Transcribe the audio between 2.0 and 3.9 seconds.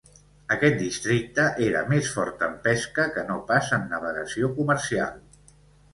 fort en pesca que no pas en